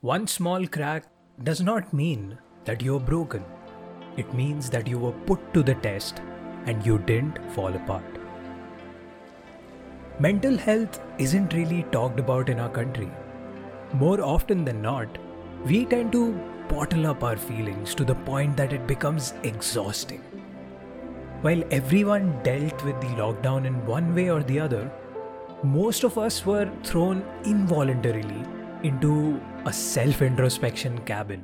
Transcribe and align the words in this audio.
One 0.00 0.28
small 0.28 0.64
crack 0.64 1.06
does 1.42 1.60
not 1.60 1.92
mean 1.92 2.38
that 2.66 2.82
you're 2.82 3.00
broken. 3.00 3.44
It 4.16 4.32
means 4.32 4.70
that 4.70 4.86
you 4.86 4.96
were 4.96 5.10
put 5.26 5.52
to 5.54 5.60
the 5.64 5.74
test 5.74 6.22
and 6.66 6.86
you 6.86 6.98
didn't 6.98 7.40
fall 7.50 7.74
apart. 7.74 8.04
Mental 10.20 10.56
health 10.56 11.00
isn't 11.18 11.52
really 11.52 11.82
talked 11.90 12.20
about 12.20 12.48
in 12.48 12.60
our 12.60 12.68
country. 12.68 13.10
More 13.92 14.20
often 14.20 14.64
than 14.64 14.80
not, 14.80 15.08
we 15.64 15.84
tend 15.84 16.12
to 16.12 16.32
bottle 16.68 17.08
up 17.08 17.24
our 17.24 17.36
feelings 17.36 17.92
to 17.96 18.04
the 18.04 18.14
point 18.14 18.56
that 18.56 18.72
it 18.72 18.86
becomes 18.86 19.34
exhausting. 19.42 20.20
While 21.40 21.64
everyone 21.72 22.40
dealt 22.44 22.84
with 22.84 23.00
the 23.00 23.16
lockdown 23.20 23.66
in 23.66 23.84
one 23.84 24.14
way 24.14 24.30
or 24.30 24.44
the 24.44 24.60
other, 24.60 24.92
most 25.64 26.04
of 26.04 26.18
us 26.18 26.46
were 26.46 26.70
thrown 26.84 27.24
involuntarily 27.44 28.44
into 28.84 29.40
a 29.68 29.72
self 29.72 30.22
introspection 30.22 30.98
cabin. 31.00 31.42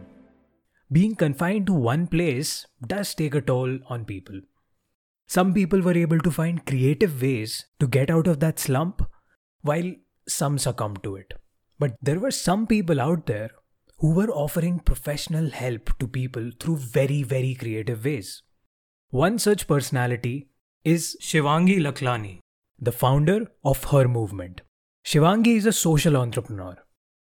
Being 0.91 1.15
confined 1.15 1.67
to 1.67 1.75
one 1.75 2.07
place 2.07 2.67
does 2.87 3.15
take 3.15 3.35
a 3.35 3.43
toll 3.43 3.79
on 3.91 4.07
people. 4.07 4.41
Some 5.27 5.53
people 5.53 5.83
were 5.83 5.99
able 6.05 6.19
to 6.21 6.31
find 6.31 6.65
creative 6.65 7.21
ways 7.21 7.67
to 7.81 7.87
get 7.87 8.11
out 8.11 8.27
of 8.27 8.41
that 8.41 8.59
slump, 8.59 9.03
while 9.61 9.93
some 10.27 10.57
succumbed 10.57 11.03
to 11.03 11.17
it. 11.17 11.35
But 11.79 11.97
there 12.01 12.19
were 12.19 12.31
some 12.31 12.67
people 12.67 12.99
out 12.99 13.27
there 13.27 13.51
who 13.99 14.15
were 14.15 14.31
offering 14.31 14.79
professional 14.79 15.51
help 15.51 15.91
to 15.99 16.09
people 16.09 16.51
through 16.59 16.79
very, 16.79 17.23
very 17.23 17.55
creative 17.55 18.07
ways. 18.07 18.43
One 19.11 19.39
such 19.39 19.67
personality 19.67 20.49
is 20.83 21.15
Shivangi 21.21 21.79
Laklani, 21.79 22.39
the 22.79 22.93
founder 22.93 23.49
of 23.65 23.85
Her 23.85 24.09
Movement. 24.09 24.63
Shivangi 25.05 25.57
is 25.57 25.67
a 25.67 25.73
social 25.73 26.17
entrepreneur 26.17 26.84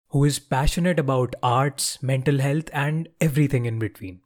who 0.10 0.24
is 0.24 0.40
passionate 0.40 1.00
about 1.00 1.36
arts, 1.44 2.02
mental 2.02 2.40
health, 2.40 2.70
and 2.74 3.10
everything 3.20 3.66
in 3.66 3.80
between. 3.80 4.22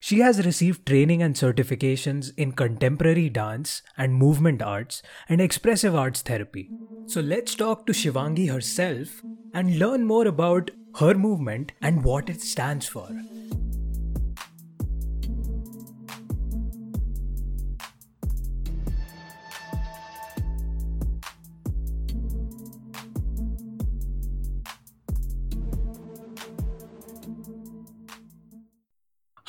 She 0.00 0.18
has 0.18 0.44
received 0.44 0.86
training 0.86 1.22
and 1.22 1.34
certifications 1.36 2.32
in 2.36 2.52
contemporary 2.52 3.28
dance 3.28 3.82
and 3.96 4.14
movement 4.14 4.60
arts 4.60 5.02
and 5.28 5.40
expressive 5.40 5.94
arts 5.94 6.22
therapy. 6.22 6.72
So 7.06 7.20
let's 7.20 7.54
talk 7.54 7.86
to 7.86 7.92
Shivangi 7.92 8.50
herself 8.50 9.22
and 9.52 9.78
learn 9.78 10.04
more 10.04 10.26
about 10.26 10.70
her 10.96 11.14
movement 11.14 11.72
and 11.80 12.04
what 12.04 12.28
it 12.28 12.40
stands 12.40 12.88
for. 12.88 13.14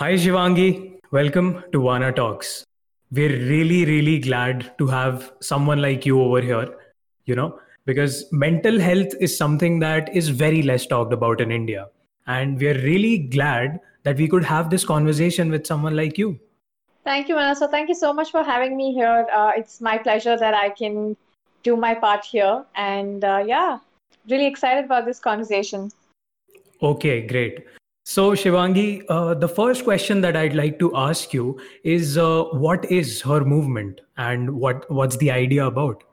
Hi, 0.04 0.16
Shivangi. 0.16 1.00
Welcome 1.12 1.64
to 1.72 1.82
Vana 1.82 2.12
Talks. 2.12 2.66
We're 3.14 3.38
really, 3.50 3.86
really 3.86 4.20
glad 4.20 4.78
to 4.78 4.88
have 4.88 5.32
someone 5.40 5.82
like 5.82 6.06
you 6.06 6.22
over 6.22 6.42
here, 6.42 6.76
you 7.24 7.36
know, 7.36 7.58
because 7.86 8.26
mental 8.34 8.82
health 8.82 9.14
is 9.22 9.38
something 9.38 9.80
that 9.80 10.14
is 10.14 10.28
very 10.28 10.62
less 10.62 10.86
talked 10.86 11.14
about 11.14 11.40
in 11.40 11.54
India. 11.54 11.88
And 12.28 12.60
we're 12.60 12.82
really 12.82 13.18
glad 13.18 13.80
that 14.04 14.18
we 14.18 14.28
could 14.28 14.44
have 14.44 14.70
this 14.70 14.84
conversation 14.84 15.50
with 15.50 15.66
someone 15.66 15.96
like 15.96 16.18
you. 16.18 16.38
Thank 17.06 17.30
you, 17.30 17.36
Manasa. 17.36 17.70
Thank 17.70 17.88
you 17.88 17.96
so 17.96 18.12
much 18.12 18.30
for 18.30 18.44
having 18.44 18.76
me 18.76 18.94
here. 18.94 19.26
Uh, 19.32 19.52
it's 19.56 19.80
my 19.80 19.98
pleasure 19.98 20.36
that 20.36 20.54
I 20.54 20.68
can 20.68 21.16
do 21.64 21.78
my 21.78 21.96
part 21.96 22.26
here. 22.26 22.66
And 22.76 23.24
uh, 23.24 23.42
yeah, 23.48 23.80
really 24.30 24.48
excited 24.48 24.84
about 24.84 25.06
this 25.06 25.20
conversation. 25.20 25.92
Okay, 26.82 27.26
great. 27.26 27.64
So, 28.06 28.32
Shivangi, 28.32 29.04
uh, 29.08 29.34
the 29.34 29.48
first 29.48 29.86
question 29.86 30.20
that 30.22 30.36
I'd 30.36 30.56
like 30.56 30.78
to 30.80 30.94
ask 30.96 31.34
you 31.34 31.58
is 31.84 32.18
uh, 32.18 32.44
what 32.52 32.92
is 32.92 33.22
her 33.22 33.46
movement 33.46 34.02
and 34.18 34.56
what, 34.56 34.92
what's 34.92 35.16
the 35.18 35.32
idea 35.32 35.66
about? 35.66 36.04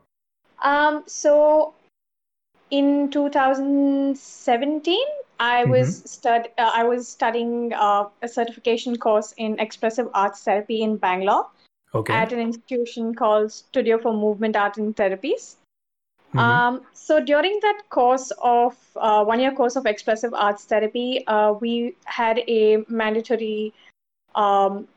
Um, 0.63 1.03
so, 1.05 1.73
in 2.69 3.11
2017, 3.11 4.97
I 5.41 5.63
mm-hmm. 5.63 5.71
was 5.71 6.03
stud 6.09 6.49
uh, 6.57 6.71
I 6.73 6.83
was 6.83 7.07
studying 7.07 7.73
uh, 7.73 8.07
a 8.21 8.27
certification 8.27 8.95
course 8.97 9.33
in 9.37 9.59
expressive 9.59 10.07
arts 10.13 10.43
therapy 10.43 10.83
in 10.83 10.97
Bangalore 10.97 11.47
okay. 11.95 12.13
at 12.13 12.31
an 12.31 12.39
institution 12.39 13.15
called 13.15 13.51
Studio 13.51 13.97
for 13.97 14.13
Movement 14.13 14.55
Art 14.55 14.77
and 14.77 14.95
Therapies. 14.95 15.55
Mm-hmm. 16.33 16.39
Um, 16.39 16.81
so 16.93 17.19
during 17.19 17.59
that 17.61 17.81
course 17.89 18.31
of 18.41 18.77
uh, 18.95 19.23
one 19.25 19.39
year 19.39 19.51
course 19.51 19.75
of 19.75 19.85
expressive 19.85 20.33
arts 20.33 20.63
therapy, 20.63 21.25
uh, 21.27 21.53
we 21.53 21.95
had 22.05 22.39
a 22.47 22.85
mandatory 22.87 23.73
um, 24.35 24.87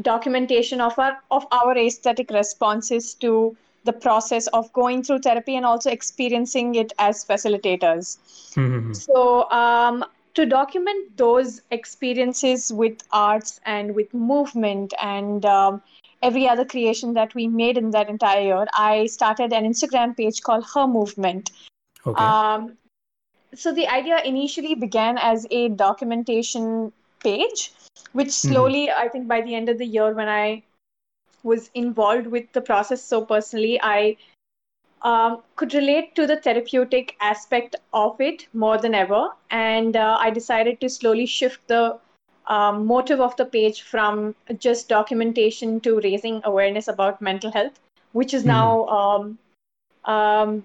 documentation 0.00 0.80
of 0.80 0.98
our 0.98 1.18
of 1.30 1.46
our 1.52 1.76
aesthetic 1.76 2.30
responses 2.30 3.14
to 3.14 3.56
the 3.84 3.92
process 3.92 4.46
of 4.48 4.72
going 4.72 5.02
through 5.02 5.20
therapy 5.20 5.56
and 5.56 5.64
also 5.64 5.90
experiencing 5.90 6.74
it 6.74 6.92
as 6.98 7.24
facilitators. 7.24 8.18
Mm-hmm. 8.54 8.92
So 8.94 9.50
um, 9.50 10.04
to 10.34 10.44
document 10.44 11.16
those 11.16 11.62
experiences 11.70 12.72
with 12.72 12.98
arts 13.12 13.60
and 13.64 13.94
with 13.94 14.12
movement 14.12 14.92
and 15.02 15.44
um, 15.44 15.82
every 16.26 16.48
other 16.48 16.64
creation 16.64 17.14
that 17.14 17.34
we 17.34 17.46
made 17.46 17.78
in 17.78 17.90
that 17.96 18.08
entire 18.08 18.42
year, 18.42 18.66
I 18.74 19.06
started 19.06 19.52
an 19.52 19.64
Instagram 19.64 20.16
page 20.16 20.42
called 20.42 20.66
Her 20.74 20.86
Movement. 20.86 21.50
Okay. 22.06 22.22
Um, 22.22 22.76
so 23.54 23.72
the 23.72 23.88
idea 23.88 24.20
initially 24.24 24.74
began 24.74 25.18
as 25.18 25.46
a 25.50 25.68
documentation 25.68 26.92
page, 27.22 27.72
which 28.12 28.28
mm-hmm. 28.28 28.52
slowly, 28.52 28.86
mm-hmm. 28.86 29.00
I 29.00 29.08
think 29.08 29.28
by 29.28 29.40
the 29.40 29.54
end 29.54 29.68
of 29.68 29.78
the 29.78 29.86
year, 29.86 30.14
when 30.14 30.28
I 30.28 30.62
was 31.42 31.70
involved 31.74 32.26
with 32.26 32.52
the 32.52 32.60
process 32.60 33.02
so 33.02 33.24
personally, 33.24 33.78
I 33.82 34.16
um, 35.02 35.42
could 35.54 35.74
relate 35.74 36.14
to 36.16 36.26
the 36.26 36.36
therapeutic 36.36 37.16
aspect 37.20 37.76
of 37.92 38.20
it 38.20 38.46
more 38.52 38.78
than 38.78 38.94
ever. 38.94 39.28
And 39.50 39.96
uh, 39.96 40.16
I 40.20 40.30
decided 40.30 40.80
to 40.80 40.88
slowly 40.88 41.26
shift 41.26 41.66
the 41.68 41.98
um, 42.46 42.86
motive 42.86 43.20
of 43.20 43.36
the 43.36 43.44
page 43.44 43.82
from 43.82 44.34
just 44.58 44.88
documentation 44.88 45.80
to 45.80 46.00
raising 46.00 46.40
awareness 46.44 46.88
about 46.88 47.20
mental 47.20 47.50
health, 47.50 47.78
which 48.12 48.34
is 48.34 48.42
mm 48.42 48.46
now 48.46 48.86
um, 48.86 49.38
um, 50.04 50.64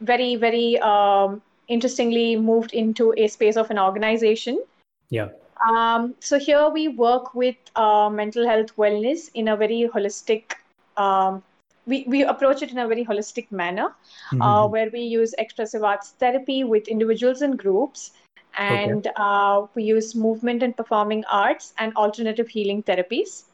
very, 0.00 0.36
very 0.36 0.78
um, 0.78 1.42
interestingly 1.68 2.36
moved 2.36 2.72
into 2.72 3.12
a 3.16 3.26
space 3.28 3.56
of 3.56 3.70
an 3.70 3.78
organization. 3.78 4.62
Yeah. 5.10 5.28
Um, 5.68 6.14
so 6.20 6.38
here 6.38 6.68
we 6.70 6.88
work 6.88 7.34
with 7.34 7.56
uh, 7.76 8.08
mental 8.08 8.46
health 8.46 8.74
wellness 8.76 9.30
in 9.34 9.48
a 9.48 9.56
very 9.56 9.90
holistic. 9.92 10.54
Um, 10.96 11.42
we, 11.86 12.04
we 12.06 12.22
approach 12.22 12.62
it 12.62 12.70
in 12.70 12.78
a 12.78 12.86
very 12.86 13.04
holistic 13.04 13.50
manner, 13.50 13.88
mm-hmm. 13.88 14.40
uh, 14.40 14.66
where 14.68 14.88
we 14.90 15.00
use 15.00 15.34
expressive 15.38 15.82
arts 15.82 16.10
therapy 16.18 16.64
with 16.64 16.88
individuals 16.88 17.42
and 17.42 17.58
groups 17.58 18.12
and 18.56 19.06
okay. 19.06 19.14
uh, 19.16 19.66
we 19.74 19.84
use 19.84 20.14
movement 20.14 20.62
and 20.62 20.76
performing 20.76 21.24
arts 21.30 21.72
and 21.78 21.94
alternative 21.96 22.48
healing 22.48 22.82
therapies. 22.82 23.44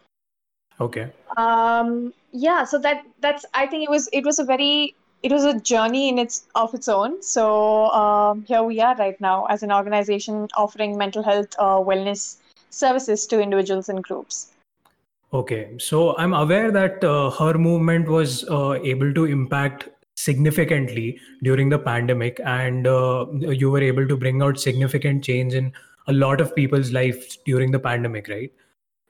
Okay. 0.80 1.10
Um, 1.36 2.12
yeah 2.36 2.64
so 2.64 2.78
that 2.78 3.02
that's 3.20 3.46
i 3.54 3.66
think 3.66 3.82
it 3.82 3.90
was 3.90 4.08
it 4.12 4.24
was 4.24 4.38
a 4.38 4.44
very 4.44 4.94
it 5.22 5.32
was 5.32 5.44
a 5.44 5.58
journey 5.60 6.08
in 6.08 6.18
its 6.18 6.44
of 6.54 6.74
its 6.74 6.88
own. 6.88 7.22
So 7.22 7.90
um, 7.90 8.44
here 8.46 8.62
we 8.62 8.80
are 8.80 8.94
right 8.96 9.20
now 9.20 9.46
as 9.46 9.62
an 9.62 9.72
organization 9.72 10.46
offering 10.56 10.96
mental 10.96 11.22
health 11.22 11.48
uh, 11.58 11.78
wellness 11.78 12.36
services 12.70 13.26
to 13.28 13.40
individuals 13.40 13.88
and 13.88 14.04
groups. 14.04 14.52
Okay. 15.32 15.74
So 15.78 16.16
i'm 16.18 16.34
aware 16.34 16.70
that 16.70 17.02
uh, 17.04 17.30
her 17.30 17.54
movement 17.54 18.08
was 18.08 18.44
uh, 18.48 18.74
able 18.92 19.12
to 19.14 19.24
impact 19.24 19.88
significantly 20.26 21.18
during 21.42 21.68
the 21.68 21.78
pandemic 21.78 22.40
and 22.44 22.86
uh, 22.86 23.26
you 23.62 23.70
were 23.70 23.82
able 23.88 24.06
to 24.12 24.16
bring 24.16 24.42
out 24.42 24.60
significant 24.66 25.24
change 25.24 25.54
in 25.54 25.72
a 26.08 26.12
lot 26.12 26.40
of 26.40 26.54
people's 26.54 26.92
lives 26.92 27.38
during 27.44 27.72
the 27.72 27.78
pandemic 27.88 28.28
right? 28.28 28.52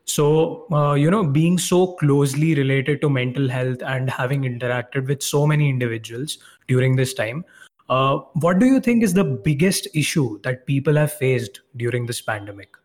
So 0.05 0.67
uh, 0.73 0.95
you 0.95 1.11
know 1.11 1.25
being 1.25 1.59
so 1.59 1.95
closely 2.03 2.55
related 2.55 3.01
to 3.03 3.11
mental 3.11 3.49
health 3.49 3.83
and 3.83 4.09
having 4.09 4.43
interacted 4.43 5.09
with 5.09 5.23
so 5.23 5.47
many 5.47 5.69
individuals 5.69 6.39
during 6.69 6.97
this 6.97 7.15
time 7.15 7.45
uh, 7.89 8.19
what 8.45 8.59
do 8.59 8.67
you 8.67 8.81
think 8.81 9.05
is 9.05 9.15
the 9.15 9.25
biggest 9.25 9.87
issue 9.95 10.41
that 10.43 10.67
people 10.67 10.97
have 10.97 11.13
faced 11.13 11.61
during 11.77 12.07
this 12.07 12.21
pandemic? 12.21 12.77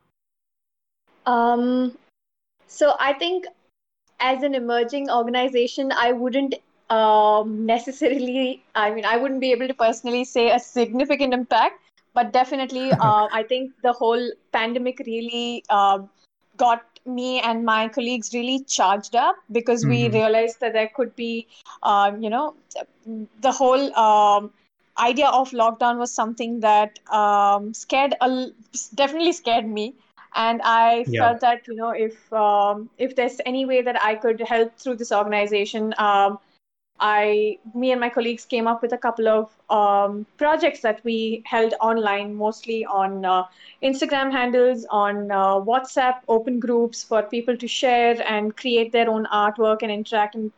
Um, 1.26 1.98
so 2.72 2.94
i 3.00 3.14
think 3.22 3.46
as 4.20 4.44
an 4.44 4.56
emerging 4.56 5.10
organization 5.10 5.92
i 6.04 6.12
wouldn't 6.12 6.56
um, 6.92 7.66
necessarily, 7.66 8.64
I 8.76 8.92
mean, 8.92 9.06
I 9.06 9.18
wouldn't 9.18 9.42
be 9.42 9.52
able 9.52 9.68
to 9.68 9.74
personally 9.74 10.26
say 10.26 10.52
a 10.52 10.60
significant 10.60 11.34
impact, 11.34 11.80
but 12.14 12.34
definitely, 12.34 12.92
uh, 13.00 13.28
I 13.32 13.44
think 13.44 13.72
the 13.84 13.94
whole 13.94 14.32
pandemic 14.52 15.00
really 15.06 15.64
uh, 15.70 16.00
got 16.58 16.84
me 17.06 17.40
and 17.40 17.66
my 17.66 17.88
colleagues 17.90 18.34
really 18.34 18.64
charged 18.66 19.16
up 19.16 19.36
because 19.52 19.84
mm-hmm. 19.84 19.92
we 19.92 20.10
realized 20.10 20.60
that 20.62 20.74
there 20.74 20.90
could 20.96 21.16
be, 21.16 21.48
uh, 21.84 22.12
you 22.20 22.30
know, 22.30 22.56
the 23.42 23.52
whole 23.52 23.96
um, 23.98 24.52
idea 25.00 25.28
of 25.30 25.52
lockdown 25.52 25.98
was 25.98 26.12
something 26.14 26.60
that 26.62 27.00
um, 27.12 27.74
scared 27.74 28.16
a, 28.22 28.48
definitely 28.96 29.34
scared 29.34 29.68
me 29.68 29.96
and 30.36 30.62
i 30.64 31.06
Yeah. 31.06 31.22
felt 31.22 31.42
that 31.42 31.68
you 31.68 31.76
know 31.76 31.90
if 31.90 32.32
um, 32.34 32.90
if 32.98 33.16
there's 33.16 33.40
any 33.46 33.66
way 33.66 33.82
that 33.82 34.02
i 34.04 34.16
could 34.16 34.42
help 34.42 34.76
through 34.78 34.96
this 34.96 35.12
organization 35.12 35.94
um, 35.98 36.40
i 37.02 37.58
me 37.74 37.92
and 37.92 38.00
my 38.02 38.10
colleagues 38.10 38.46
came 38.46 38.68
up 38.68 38.82
with 38.82 38.94
a 38.94 38.98
couple 39.06 39.28
of 39.28 39.50
um, 39.78 40.26
projects 40.38 40.82
that 40.82 41.02
we 41.04 41.42
held 41.46 41.74
online 41.90 42.34
mostly 42.36 42.86
on 42.86 43.26
uh, 43.26 43.44
instagram 43.92 44.32
handles 44.32 44.86
on 44.90 45.32
uh, 45.32 45.56
whatsapp 45.72 46.22
open 46.28 46.60
groups 46.60 47.04
for 47.04 47.22
people 47.36 47.58
to 47.58 47.68
share 47.68 48.16
and 48.36 48.56
create 48.58 48.92
their 48.92 49.10
own 49.10 49.28
artwork 49.44 49.82
and 49.82 49.92
interact 49.92 50.36
and 50.36 50.52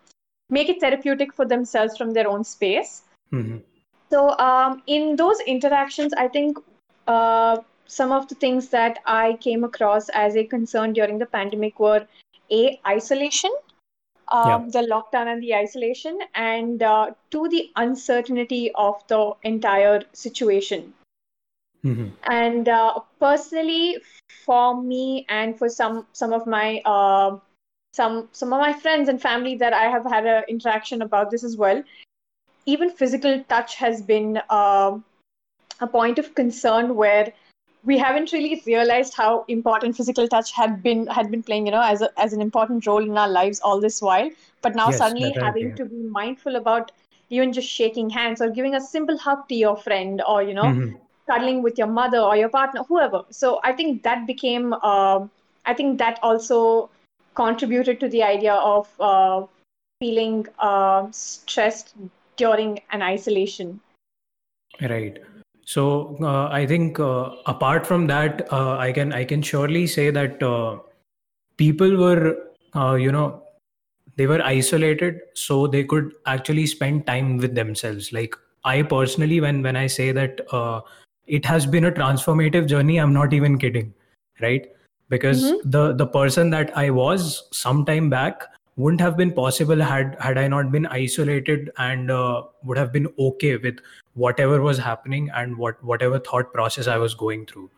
make 0.49 0.69
it 0.69 0.79
therapeutic 0.81 1.33
for 1.33 1.45
themselves 1.45 1.97
from 1.97 2.11
their 2.13 2.27
own 2.27 2.43
space 2.43 3.01
Mhm. 3.31 3.63
so 4.09 4.37
um, 4.39 4.81
in 4.87 5.15
those 5.15 5.39
interactions, 5.41 6.13
I 6.13 6.27
think 6.27 6.57
uh, 7.07 7.57
some 7.87 8.11
of 8.11 8.27
the 8.27 8.35
things 8.35 8.69
that 8.69 8.99
I 9.05 9.37
came 9.41 9.63
across 9.63 10.09
as 10.09 10.35
a 10.35 10.43
concern 10.45 10.93
during 10.93 11.19
the 11.19 11.25
pandemic 11.25 11.79
were 11.79 12.07
a 12.51 12.79
isolation, 12.87 13.51
um, 14.33 14.69
the 14.69 14.79
lockdown 14.81 15.27
and 15.31 15.41
the 15.41 15.55
isolation, 15.55 16.19
and 16.35 16.83
uh, 16.83 17.11
two 17.31 17.47
the 17.49 17.71
uncertainty 17.75 18.71
of 18.75 19.01
the 19.07 19.33
entire 19.43 20.03
situation. 20.13 20.93
Mhm. 21.85 22.11
And 22.23 22.69
uh, 22.69 22.99
personally, 23.19 23.97
for 24.45 24.81
me 24.81 25.25
and 25.29 25.57
for 25.57 25.69
some 25.69 26.07
some 26.13 26.33
of 26.33 26.47
my 26.47 26.81
uh, 26.85 27.37
some 27.93 28.29
some 28.31 28.53
of 28.53 28.59
my 28.59 28.73
friends 28.73 29.09
and 29.09 29.21
family 29.21 29.55
that 29.57 29.73
I 29.73 29.85
have 29.89 30.05
had 30.05 30.25
an 30.25 30.43
interaction 30.47 31.01
about 31.01 31.31
this 31.31 31.43
as 31.43 31.57
well. 31.57 31.83
Even 32.65 32.89
physical 32.89 33.43
touch 33.49 33.75
has 33.75 34.01
been 34.01 34.41
um 34.49 35.03
a 35.81 35.87
point 35.87 36.19
of 36.19 36.33
concern 36.35 36.95
where 36.95 37.33
we 37.83 37.97
haven't 37.97 38.31
really 38.31 38.61
realized 38.65 39.13
how 39.15 39.45
important 39.47 39.95
physical 39.95 40.27
touch 40.27 40.51
had 40.53 40.81
been 40.83 41.07
had 41.07 41.31
been 41.31 41.43
playing, 41.43 41.65
you 41.67 41.71
know, 41.71 41.81
as 41.81 42.01
a, 42.01 42.09
as 42.19 42.33
an 42.33 42.41
important 42.41 42.85
role 42.87 43.03
in 43.03 43.17
our 43.17 43.29
lives 43.29 43.59
all 43.61 43.79
this 43.79 44.01
while. 44.01 44.29
But 44.61 44.75
now 44.75 44.91
Yes, 44.91 45.01
suddenly 45.01 45.35
having 45.41 45.73
to 45.73 45.85
be 45.85 46.03
mindful 46.19 46.55
about 46.55 46.91
even 47.29 47.53
just 47.53 47.67
shaking 47.69 48.09
hands 48.09 48.41
or 48.41 48.49
giving 48.49 48.75
a 48.75 48.81
simple 48.81 49.17
hug 49.17 49.47
to 49.49 49.55
your 49.55 49.75
friend 49.77 50.21
or 50.27 50.41
you 50.43 50.53
know 50.53 50.77
Mhm. 50.77 50.99
cuddling 51.27 51.61
with 51.63 51.77
your 51.77 51.87
mother 51.87 52.19
or 52.19 52.35
your 52.35 52.49
partner, 52.49 52.83
whoever. 52.83 53.23
So 53.29 53.59
I 53.63 53.73
think 53.73 54.03
that 54.03 54.25
became, 54.27 54.73
um 54.73 55.29
I 55.65 55.73
think 55.73 55.97
that 55.99 56.19
also 56.23 56.89
contributed 57.35 57.99
to 58.01 58.07
the 58.09 58.23
idea 58.23 58.53
of 58.53 58.89
uh, 58.99 59.45
feeling 59.99 60.45
uh, 60.59 61.07
stressed 61.11 61.95
during 62.37 62.79
an 62.91 63.01
isolation. 63.01 63.79
Right. 64.81 65.17
So 65.65 66.17
uh, 66.21 66.49
I 66.51 66.65
think 66.65 66.99
uh, 66.99 67.31
apart 67.45 67.87
from 67.87 68.07
that, 68.07 68.51
uh, 68.51 68.77
I 68.77 68.91
can 68.91 69.13
I 69.13 69.23
can 69.23 69.41
surely 69.41 69.87
say 69.87 70.09
that 70.11 70.43
uh, 70.43 70.79
people 71.57 71.97
were 71.97 72.37
uh, 72.75 72.95
you 72.95 73.11
know 73.11 73.43
they 74.17 74.27
were 74.27 74.41
isolated, 74.43 75.19
so 75.35 75.67
they 75.67 75.83
could 75.83 76.13
actually 76.25 76.67
spend 76.67 77.07
time 77.07 77.37
with 77.37 77.55
themselves. 77.55 78.11
Like 78.13 78.35
I 78.65 78.81
personally, 78.83 79.39
when 79.41 79.61
when 79.63 79.75
I 79.75 79.87
say 79.87 80.11
that 80.11 80.41
uh, 80.51 80.81
it 81.27 81.45
has 81.45 81.65
been 81.65 81.85
a 81.85 81.91
transformative 81.91 82.67
journey, 82.67 82.97
I'm 82.99 83.13
not 83.13 83.33
even 83.33 83.57
kidding, 83.57 83.93
right? 84.41 84.67
Because 85.09 85.43
Mhm. 85.53 85.71
the 85.71 85.93
the 85.93 86.07
person 86.07 86.49
that 86.51 86.75
I 86.77 86.89
was 86.89 87.47
some 87.51 87.85
time 87.85 88.09
back 88.09 88.43
wouldn't 88.75 89.01
have 89.01 89.17
been 89.17 89.31
possible 89.31 89.79
had 89.81 90.15
had 90.19 90.37
I 90.37 90.47
not 90.47 90.71
been 90.71 90.85
isolated 90.87 91.71
and 91.77 92.11
uh, 92.11 92.43
would 92.63 92.77
have 92.77 92.91
been 92.91 93.07
okay 93.19 93.57
with 93.57 93.79
whatever 94.13 94.61
was 94.61 94.77
happening 94.77 95.29
and 95.33 95.57
what 95.57 95.83
whatever 95.83 96.19
thought 96.19 96.53
process 96.53 96.87
I 96.87 96.97
was 96.97 97.13
going 97.13 97.45
through, 97.45 97.69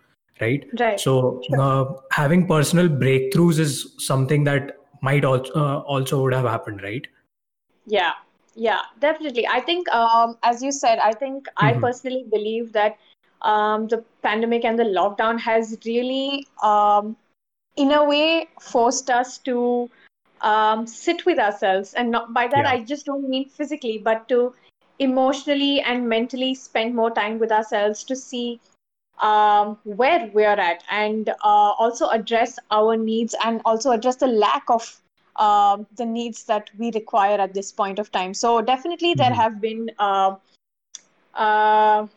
right? 0.42 0.66
Right. 0.80 1.00
So 1.00 1.42
Sure. 1.48 1.62
uh, 1.62 1.86
having 2.12 2.48
personal 2.48 2.88
breakthroughs 2.90 3.60
is 3.60 3.94
something 3.98 4.44
that 4.46 4.78
might 5.02 5.26
also 5.26 5.54
uh, 5.54 5.80
also 5.80 6.22
would 6.24 6.34
have 6.34 6.46
happened, 6.46 6.82
right? 6.82 7.06
Yeah, 7.86 8.14
yeah, 8.56 8.82
definitely. 9.00 9.46
I 9.48 9.60
think, 9.60 9.88
um, 9.90 10.38
as 10.44 10.64
you 10.64 10.72
said, 10.72 11.00
I 11.00 11.14
think 11.14 11.48
I 11.58 11.74
Mhm. 11.74 11.82
personally 11.82 12.26
believe 12.32 12.72
that 12.74 12.98
um, 13.42 13.88
the 13.88 14.04
pandemic 14.24 14.66
and 14.66 14.80
the 14.80 14.86
lockdown 14.86 15.40
has 15.40 15.78
really, 15.86 16.48
um, 16.64 17.16
in 17.76 17.92
a 17.92 18.04
way, 18.04 18.48
forced 18.62 19.10
us 19.10 19.38
to 19.50 19.90
um, 20.46 20.88
sit 20.88 21.26
with 21.26 21.40
ourselves. 21.40 21.94
And 21.94 22.12
not, 22.12 22.34
by 22.34 22.48
that, 22.48 22.66
Yeah. 22.66 22.74
I 22.74 22.84
just 22.84 23.06
don't 23.06 23.30
mean 23.30 23.50
physically, 23.50 24.00
but 24.00 24.30
to 24.30 24.54
emotionally 25.00 25.82
and 25.82 26.10
mentally 26.10 26.56
spend 26.56 26.96
more 26.96 27.12
time 27.12 27.40
with 27.40 27.52
ourselves 27.52 28.04
to 28.06 28.16
see 28.16 28.62
um, 29.22 29.78
where 29.84 30.30
we're 30.34 30.60
at 30.70 30.84
and 30.92 31.30
uh, 31.30 31.74
also 31.84 32.10
address 32.10 32.60
our 32.72 32.96
needs 32.98 33.36
and 33.44 33.62
also 33.66 33.92
address 33.92 34.18
the 34.18 34.28
lack 34.28 34.64
of 34.70 35.02
um, 35.38 35.88
the 35.98 36.06
needs 36.06 36.46
that 36.46 36.70
we 36.78 36.92
require 36.94 37.40
at 37.40 37.54
this 37.54 37.72
point 37.72 38.00
of 38.00 38.12
time. 38.12 38.34
So 38.34 38.62
definitely 38.62 39.16
there 39.16 39.34
Mhm. 39.34 39.36
have 39.36 39.62
been 39.62 39.92
uh, 40.00 40.36
uh, 41.36 42.08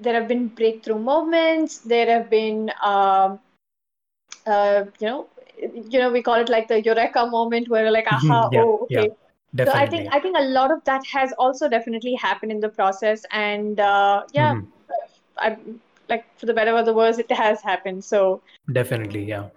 there 0.00 0.14
have 0.14 0.28
been 0.28 0.48
breakthrough 0.48 0.98
moments. 0.98 1.78
There 1.78 2.06
have 2.06 2.30
been 2.30 2.70
um, 2.82 3.40
uh, 4.46 4.84
you 5.00 5.06
know 5.06 5.26
you 5.60 5.98
know 5.98 6.10
we 6.10 6.22
call 6.22 6.34
it 6.34 6.48
like 6.48 6.68
the 6.68 6.82
eureka 6.82 7.26
moment 7.26 7.68
where 7.68 7.84
we're 7.84 7.90
like 7.90 8.06
aha 8.10 8.48
yeah, 8.52 8.62
oh 8.62 8.86
yeah, 8.90 9.00
okay 9.00 9.10
so 9.56 9.72
I 9.72 9.86
think 9.86 10.08
I 10.12 10.20
think 10.20 10.36
a 10.38 10.42
lot 10.42 10.70
of 10.70 10.82
that 10.84 11.04
has 11.06 11.32
also 11.32 11.68
definitely 11.68 12.14
happened 12.14 12.52
in 12.52 12.60
the 12.60 12.68
process, 12.68 13.24
and 13.32 13.80
uh, 13.80 14.22
yeah, 14.32 14.54
Mhm. 14.54 14.66
I 15.38 15.56
like 16.08 16.24
for 16.38 16.46
the 16.46 16.54
better 16.54 16.72
or 16.72 16.84
the 16.84 16.94
worse, 16.94 17.18
it 17.18 17.32
has 17.32 17.60
happened. 17.60 18.04
So 18.04 18.42
Definitely, 18.72 19.24
yeah. 19.24 19.48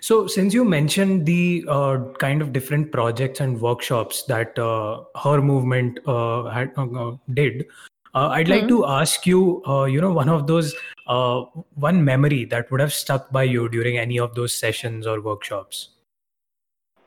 So, 0.00 0.26
since 0.26 0.54
you 0.54 0.64
mentioned 0.64 1.26
the 1.26 1.64
uh, 1.68 1.98
kind 2.18 2.42
of 2.42 2.52
different 2.52 2.92
projects 2.92 3.40
and 3.40 3.60
workshops 3.60 4.22
that 4.24 4.58
uh, 4.58 5.04
her 5.22 5.40
movement 5.40 5.98
uh, 6.06 6.44
had 6.50 6.72
uh, 6.76 7.12
did, 7.34 7.66
uh, 8.14 8.28
I'd 8.28 8.48
like 8.48 8.66
Hmm. 8.66 8.68
to 8.68 8.86
ask 8.86 9.26
you, 9.26 9.62
uh, 9.66 9.84
you 9.84 10.00
know, 10.00 10.12
one 10.12 10.28
of 10.28 10.46
those 10.46 10.74
uh, 11.06 11.42
one 11.74 12.04
memory 12.04 12.44
that 12.46 12.70
would 12.70 12.80
have 12.80 12.92
stuck 12.92 13.30
by 13.32 13.42
you 13.44 13.68
during 13.68 13.98
any 13.98 14.18
of 14.18 14.34
those 14.34 14.54
sessions 14.54 15.06
or 15.06 15.20
workshops. 15.20 15.88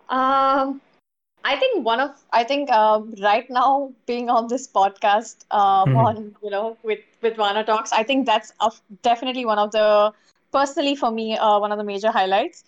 um, 0.10 0.82
I 1.44 1.56
think 1.58 1.86
one 1.86 2.00
of 2.00 2.12
I 2.32 2.44
think 2.44 2.70
um, 2.72 3.14
right 3.22 3.50
now 3.50 3.94
being 4.06 4.30
on 4.30 4.48
this 4.48 4.68
podcast 4.68 5.46
um, 5.54 5.96
Mhm. 5.96 5.96
on 5.96 6.36
you 6.44 6.50
know 6.50 6.78
with 6.84 7.00
with 7.22 7.36
Vana 7.38 7.64
Talks, 7.64 7.92
I 7.92 8.04
think 8.04 8.26
that's 8.26 8.54
of 8.60 8.82
definitely 9.04 9.46
one 9.46 9.60
of 9.60 9.72
the 9.72 10.14
personally 10.52 10.96
for 10.96 11.12
me 11.12 11.38
uh, 11.38 11.60
one 11.60 11.72
of 11.72 11.78
the 11.78 11.84
major 11.84 12.12
highlights. 12.12 12.64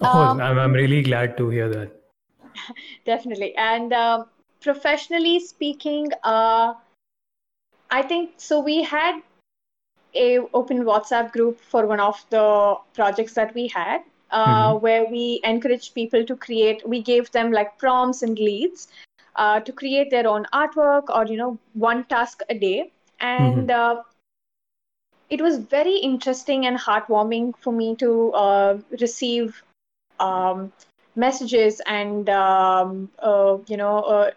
Oh, 0.00 0.22
Um, 0.22 0.40
I'm, 0.40 0.58
I'm 0.58 0.72
really 0.72 1.02
glad 1.02 1.36
to 1.38 1.48
hear 1.50 1.68
that. 1.68 1.92
definitely, 3.04 3.54
and 3.56 3.92
um 3.92 4.26
professionally 4.60 5.38
speaking, 5.40 6.08
uh, 6.24 6.74
I 7.90 8.02
think 8.02 8.32
so. 8.36 8.60
We 8.60 8.82
had 8.82 9.20
a 10.14 10.38
open 10.54 10.84
WhatsApp 10.84 11.32
group 11.32 11.60
for 11.60 11.86
one 11.86 12.00
of 12.00 12.24
the 12.30 12.76
projects 12.94 13.34
that 13.34 13.54
we 13.54 13.68
had, 13.68 14.02
uh, 14.30 14.46
Mhm. 14.46 14.78
where 14.78 15.04
we 15.04 15.40
encouraged 15.44 15.94
people 15.94 16.24
to 16.24 16.36
create. 16.36 16.86
We 16.86 17.02
gave 17.02 17.30
them 17.32 17.52
like 17.52 17.78
prompts 17.78 18.22
and 18.22 18.38
leads 18.38 18.88
uh, 19.36 19.60
to 19.60 19.72
create 19.72 20.10
their 20.10 20.26
own 20.28 20.46
artwork 20.52 21.04
or 21.08 21.26
you 21.26 21.36
know 21.36 21.58
one 21.74 22.04
task 22.04 22.42
a 22.48 22.54
day, 22.58 22.92
and 23.20 23.70
Mhm. 23.70 23.70
uh, 23.70 24.02
it 25.30 25.40
was 25.40 25.58
very 25.58 25.96
interesting 25.96 26.66
and 26.66 26.78
heartwarming 26.78 27.52
for 27.58 27.72
me 27.72 27.94
to 27.96 28.32
uh, 28.32 28.78
receive 29.00 29.62
um, 30.18 30.72
messages 31.16 31.80
and 31.86 32.28
um, 32.30 33.10
uh, 33.18 33.56
you 33.66 33.76
know 33.76 33.98
uh, 34.00 34.30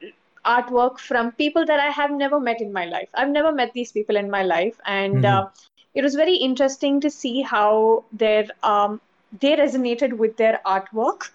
artwork 0.45 0.99
from 0.99 1.31
people 1.33 1.65
that 1.65 1.79
I 1.79 1.89
have 1.89 2.11
never 2.11 2.39
met 2.39 2.61
in 2.61 2.71
my 2.73 2.85
life. 2.85 3.09
I've 3.13 3.29
never 3.29 3.51
met 3.51 3.73
these 3.73 3.91
people 3.91 4.15
in 4.15 4.29
my 4.29 4.43
life, 4.43 4.79
and 4.85 5.23
Mhm. 5.23 5.25
uh, 5.25 5.47
it 5.93 6.03
was 6.03 6.15
very 6.15 6.35
interesting 6.35 6.99
to 7.01 7.09
see 7.09 7.41
how 7.41 8.03
their 8.11 8.45
um, 8.63 8.99
they 9.39 9.55
resonated 9.55 10.13
with 10.17 10.37
their 10.37 10.59
artwork 10.65 11.29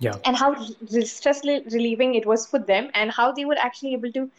Yeah. 0.00 0.16
and 0.24 0.36
how 0.36 0.50
re- 0.92 1.04
stress 1.04 1.44
relieving 1.44 2.14
it 2.14 2.26
was 2.26 2.46
for 2.46 2.58
them, 2.58 2.90
and 2.94 3.10
how 3.12 3.32
they 3.32 3.44
were 3.44 3.58
actually 3.58 3.92
able 3.94 4.12
to 4.12 4.30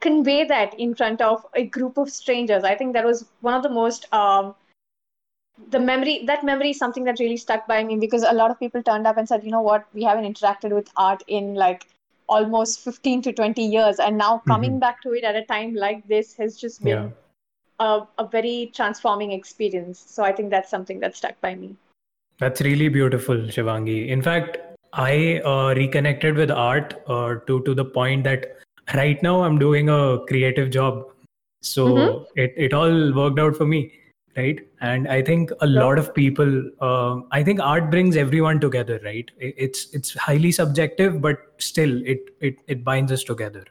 convey 0.00 0.44
that 0.44 0.74
in 0.78 0.94
front 0.94 1.20
of 1.20 1.44
a 1.54 1.64
group 1.64 1.96
of 1.98 2.10
strangers. 2.10 2.64
I 2.64 2.74
think 2.74 2.94
that 2.94 3.04
was 3.04 3.26
one 3.40 3.54
of 3.54 3.62
the 3.62 3.70
most 3.70 4.12
um, 4.12 4.54
the 5.70 5.78
memory 5.80 6.24
that 6.26 6.44
memory 6.44 6.70
is 6.70 6.78
something 6.78 7.04
that 7.04 7.18
really 7.20 7.36
stuck 7.36 7.66
by 7.66 7.82
me 7.84 7.96
because 7.96 8.22
a 8.22 8.32
lot 8.32 8.50
of 8.50 8.58
people 8.58 8.82
turned 8.82 9.06
up 9.06 9.16
and 9.16 9.28
said 9.28 9.44
you 9.44 9.50
know 9.50 9.60
what 9.60 9.86
we 9.94 10.02
haven't 10.02 10.24
interacted 10.24 10.70
with 10.74 10.90
art 10.96 11.22
in 11.26 11.54
like 11.54 11.86
almost 12.36 12.80
15 12.86 13.22
to 13.26 13.32
20 13.40 13.62
years 13.76 14.00
and 14.06 14.16
now 14.22 14.32
coming 14.52 14.74
Mhm. 14.76 14.80
back 14.84 15.02
to 15.04 15.14
it 15.20 15.24
at 15.30 15.36
a 15.40 15.44
time 15.52 15.74
like 15.84 16.02
this 16.14 16.32
has 16.42 16.56
just 16.64 16.80
Yeah. 16.80 17.02
been 17.02 17.12
a, 17.80 17.90
a 18.24 18.26
very 18.34 18.56
transforming 18.78 19.32
experience 19.38 20.02
so 20.16 20.26
i 20.30 20.32
think 20.38 20.50
that's 20.56 20.74
something 20.76 21.00
that 21.06 21.16
stuck 21.22 21.40
by 21.48 21.54
me 21.62 21.70
That's 22.40 22.60
really 22.64 22.84
beautiful, 22.92 23.40
Shivangi. 23.54 23.94
In 24.12 24.20
fact, 24.26 24.54
I 25.06 25.40
uh, 25.48 25.74
reconnected 25.78 26.38
with 26.42 26.52
art 26.66 26.94
uh, 27.16 27.34
to 27.48 27.56
to 27.66 27.74
the 27.80 27.84
point 27.96 28.24
that 28.28 28.46
right 29.00 29.24
now 29.26 29.32
I'm 29.48 29.58
doing 29.62 29.90
a 29.96 29.98
creative 30.30 30.70
job. 30.76 31.02
so 31.68 31.82
mm-hmm. 31.88 32.40
it, 32.42 32.54
it 32.66 32.74
all 32.76 32.94
worked 33.16 33.40
out 33.42 33.56
for 33.56 33.66
me 33.72 33.80
right? 34.36 34.60
And 34.80 35.08
i 35.08 35.20
think 35.22 35.50
a 35.60 35.66
lot 35.66 35.98
of 35.98 36.14
people 36.14 36.50
uh, 36.80 37.20
i 37.32 37.42
think 37.42 37.60
art 37.60 37.90
brings 37.90 38.16
everyone 38.16 38.60
together 38.60 39.00
right? 39.04 39.30
It's 39.38 39.88
it's 39.92 40.14
highly 40.14 40.52
subjective 40.52 41.20
but 41.20 41.38
still 41.58 42.02
it 42.04 42.30
it, 42.40 42.56
it 42.66 42.84
binds 42.84 43.12
us 43.12 43.24
together. 43.24 43.64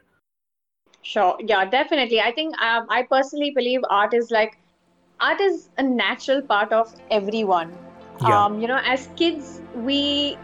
Sure. 1.02 1.36
Yeah 1.40 1.64
definitely. 1.64 2.20
I 2.20 2.32
think 2.32 2.60
um, 2.60 2.86
i 2.90 3.02
personally 3.02 3.52
believe 3.54 3.80
art 3.90 4.14
is 4.14 4.30
like 4.30 4.58
art 5.20 5.40
is 5.40 5.70
a 5.78 5.82
natural 5.82 6.42
part 6.42 6.72
of 6.72 6.94
everyone. 7.10 7.72
Yeah. 8.20 8.44
um 8.44 8.60
you 8.60 8.68
know 8.68 8.80
as 8.84 9.08
kids 9.16 9.62
we 9.74 10.36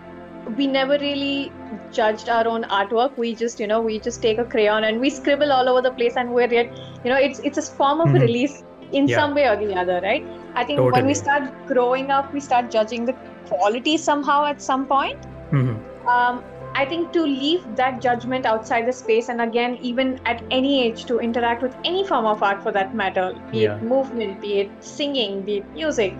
we 0.56 0.66
never 0.66 0.96
really 0.98 1.52
judged 1.92 2.28
our 2.28 2.46
own 2.46 2.62
artwork. 2.64 3.16
We 3.18 3.34
just 3.34 3.60
you 3.60 3.66
know 3.66 3.80
we 3.80 3.98
just 3.98 4.22
take 4.22 4.38
a 4.38 4.44
crayon 4.44 4.84
and 4.84 5.00
we 5.00 5.10
scribble 5.10 5.52
all 5.52 5.68
over 5.68 5.82
the 5.82 5.90
place 5.90 6.16
and 6.16 6.32
we're 6.32 6.52
yet 6.52 6.78
you 7.04 7.10
know 7.10 7.16
it's 7.16 7.40
it's 7.40 7.58
a 7.58 7.62
form 7.62 8.00
of 8.00 8.08
mm-hmm. 8.08 8.18
release 8.18 8.62
in 8.92 9.08
yeah. 9.08 9.16
some 9.16 9.34
way 9.34 9.46
or 9.48 9.56
the 9.56 9.74
other 9.74 10.00
right 10.02 10.26
i 10.54 10.64
think 10.64 10.78
totally. 10.78 10.92
when 10.92 11.06
we 11.06 11.14
start 11.14 11.66
growing 11.66 12.10
up 12.10 12.32
we 12.32 12.40
start 12.40 12.70
judging 12.70 13.04
the 13.04 13.14
quality 13.48 13.96
somehow 13.96 14.44
at 14.44 14.60
some 14.60 14.86
point 14.86 15.18
mm-hmm. 15.50 16.08
um, 16.08 16.44
i 16.74 16.84
think 16.84 17.12
to 17.12 17.22
leave 17.22 17.64
that 17.76 18.00
judgment 18.00 18.46
outside 18.46 18.86
the 18.86 18.92
space 18.92 19.28
and 19.28 19.40
again 19.40 19.76
even 19.80 20.20
at 20.24 20.42
any 20.50 20.82
age 20.82 21.04
to 21.04 21.18
interact 21.18 21.62
with 21.62 21.76
any 21.84 22.06
form 22.06 22.26
of 22.26 22.42
art 22.42 22.62
for 22.62 22.72
that 22.72 22.94
matter 22.94 23.34
be 23.50 23.60
yeah. 23.60 23.76
it 23.76 23.82
movement 23.82 24.40
be 24.40 24.54
it 24.60 24.70
singing 24.80 25.42
be 25.42 25.58
it 25.58 25.74
music 25.74 26.14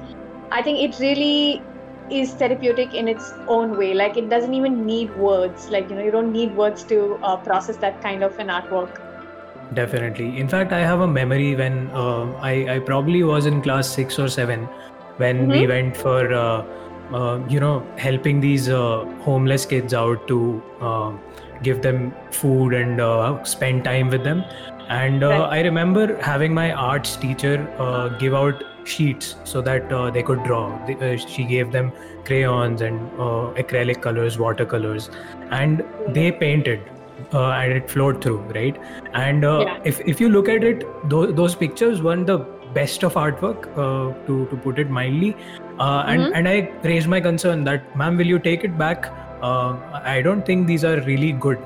i 0.51 0.63
think 0.63 0.79
it 0.79 0.99
really 1.01 1.63
is 2.11 2.33
therapeutic 2.35 2.95
in 2.95 3.09
its 3.09 3.33
own 3.49 3.77
way 3.77 3.93
like 3.93 4.17
it 4.17 4.29
doesn't 4.31 4.55
even 4.55 4.87
need 4.87 5.15
words 5.17 5.69
like 5.71 5.89
you 5.91 5.97
know 5.97 6.05
you 6.05 6.11
don't 6.11 6.33
need 6.33 6.55
words 6.57 6.85
to 6.85 7.19
uh, 7.23 7.37
process 7.37 7.77
that 7.79 8.01
kind 8.01 8.23
of 8.23 8.39
an 8.39 8.49
artwork 8.49 9.01
definitely 9.75 10.39
in 10.39 10.49
fact 10.49 10.73
i 10.73 10.81
have 10.81 11.01
a 11.01 11.07
memory 11.07 11.55
when 11.57 11.91
uh, 11.91 12.25
I, 12.41 12.77
I 12.77 12.79
probably 12.79 13.23
was 13.23 13.47
in 13.47 13.63
class 13.63 13.89
6 13.89 14.19
or 14.19 14.29
7 14.29 14.65
when 15.17 15.41
mm-hmm. 15.41 15.51
we 15.51 15.67
went 15.67 15.97
for 15.97 16.33
uh, 16.33 16.65
uh, 17.13 17.41
you 17.49 17.61
know 17.61 17.87
helping 17.97 18.41
these 18.41 18.69
uh, 18.69 19.05
homeless 19.21 19.67
kids 19.67 19.95
out 19.95 20.27
to 20.29 20.63
uh, 20.81 21.13
give 21.63 21.83
them 21.83 22.15
food 22.31 22.75
and 22.75 23.47
spend 23.47 23.85
time 23.85 24.11
with 24.11 24.25
them 24.25 24.45
and 24.89 25.23
right. 25.23 25.59
i 25.59 25.61
remember 25.61 26.17
having 26.21 26.55
my 26.55 26.73
arts 26.73 27.17
teacher 27.17 27.57
give 28.21 28.35
out 28.35 28.63
sheets 28.87 29.37
so 29.45 29.61
that 29.61 29.93
uh, 29.93 30.11
they 30.11 30.23
could 30.23 30.43
draw. 30.45 30.67
uh, 30.87 31.17
she 31.17 31.45
gave 31.45 31.73
them 31.73 31.93
crayons 32.25 32.81
and 32.81 33.01
uh, 33.21 33.53
acrylic 33.63 34.01
colors, 34.01 34.39
watercolors, 34.39 35.11
and 35.51 35.85
they 36.09 36.33
painted. 36.33 36.81
Uh, 37.33 37.51
and 37.51 37.73
it 37.73 37.91
flowed 37.91 38.23
through, 38.23 38.39
right? 38.55 38.77
And 39.15 39.45
uh, 39.45 39.61
yeah. 39.67 39.81
if 39.85 40.01
if 40.01 40.21
you 40.21 40.29
look 40.29 40.49
at 40.49 40.63
it, 40.63 40.85
those, 41.09 41.35
those 41.35 41.55
pictures 41.55 42.03
weren't 42.03 42.27
the 42.27 42.39
best 42.75 43.03
of 43.03 43.15
artwork, 43.15 43.69
uh, 43.85 44.13
to 44.27 44.47
to 44.47 44.57
put 44.57 44.79
it 44.79 44.91
mildly. 44.91 45.37
and 45.79 46.23
mm-hmm. 46.23 46.33
and 46.35 46.49
I 46.49 46.71
raised 46.83 47.09
my 47.09 47.21
concern 47.21 47.65
that, 47.65 47.97
ma'am, 47.97 48.17
will 48.17 48.27
you 48.35 48.39
take 48.39 48.65
it 48.65 48.79
back? 48.79 49.11
I 49.43 50.21
don't 50.23 50.45
think 50.45 50.67
these 50.67 50.85
are 50.85 51.01
really 51.01 51.33
good. 51.33 51.59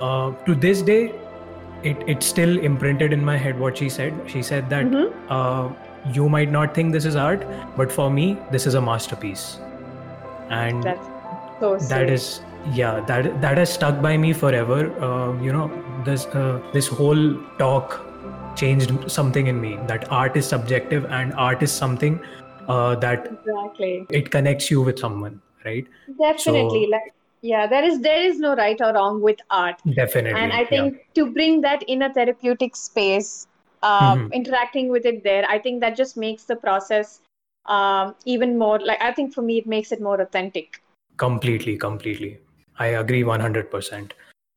to 0.00 0.54
this 0.54 0.82
day, 0.82 1.12
it, 1.82 2.02
it's 2.06 2.26
still 2.26 2.58
imprinted 2.58 3.12
in 3.12 3.24
my 3.24 3.36
head 3.36 3.58
what 3.58 3.78
she 3.78 3.88
said. 3.88 4.18
She 4.26 4.42
said 4.42 4.68
that 4.70 4.86
mm-hmm 4.86 5.86
you 6.06 6.28
might 6.28 6.50
not 6.50 6.74
think 6.74 6.92
this 6.92 7.04
is 7.04 7.16
art, 7.16 7.46
but 7.76 7.92
for 7.92 8.10
me, 8.10 8.38
this 8.50 8.66
is 8.66 8.74
a 8.74 8.80
masterpiece. 8.80 9.58
And 10.48 10.82
That's 10.82 11.06
so 11.60 11.76
that 11.76 12.08
is 12.08 12.40
yeah 12.72 13.00
that 13.06 13.40
that 13.40 13.58
has 13.58 13.72
stuck 13.72 14.00
by 14.02 14.16
me 14.16 14.32
forever. 14.32 14.92
Uh, 15.02 15.40
you 15.42 15.52
know 15.52 15.70
this 16.04 16.26
uh, 16.26 16.60
this 16.72 16.86
whole 16.86 17.34
talk 17.58 18.00
changed 18.56 18.92
something 19.10 19.46
in 19.46 19.60
me 19.60 19.78
that 19.86 20.10
art 20.10 20.36
is 20.36 20.46
subjective 20.46 21.04
and 21.06 21.32
art 21.34 21.62
is 21.62 21.72
something 21.72 22.20
uh, 22.68 22.94
that 22.96 23.26
exactly 23.26 24.06
it 24.10 24.30
connects 24.30 24.70
you 24.70 24.82
with 24.82 24.98
someone 24.98 25.40
right 25.64 25.86
definitely 26.18 26.84
so, 26.84 26.90
like 26.90 27.14
yeah 27.42 27.66
there 27.66 27.84
is 27.84 28.00
there 28.00 28.20
is 28.22 28.38
no 28.38 28.54
right 28.56 28.80
or 28.80 28.92
wrong 28.92 29.22
with 29.22 29.38
art 29.50 29.80
definitely 29.94 30.40
and 30.40 30.52
i 30.52 30.64
think 30.64 30.94
yeah. 30.94 31.00
to 31.14 31.30
bring 31.32 31.60
that 31.60 31.82
in 31.84 32.02
a 32.02 32.12
therapeutic 32.12 32.76
space 32.76 33.46
um, 33.82 34.18
mm-hmm. 34.18 34.32
interacting 34.32 34.88
with 34.88 35.06
it 35.06 35.22
there 35.24 35.44
i 35.48 35.58
think 35.58 35.80
that 35.80 35.96
just 35.96 36.16
makes 36.16 36.44
the 36.44 36.56
process 36.56 37.20
um, 37.66 38.14
even 38.24 38.58
more 38.58 38.78
like 38.80 39.00
i 39.00 39.12
think 39.12 39.34
for 39.34 39.42
me 39.42 39.58
it 39.58 39.66
makes 39.66 39.92
it 39.92 40.00
more 40.00 40.20
authentic 40.20 40.82
completely 41.16 41.76
completely 41.76 42.38
i 42.86 42.88
agree 43.02 43.22
100% 43.22 44.12